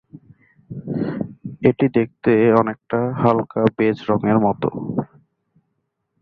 [1.69, 4.69] এটি দেখতে অনেকটা হালকা বেজ রঙের মতো।